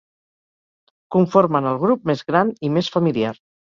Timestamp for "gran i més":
2.33-2.91